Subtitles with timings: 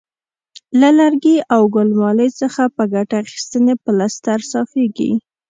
[0.79, 5.11] له لرګي او ګل مالې څخه په ګټه اخیستنې پلستر صافیږي.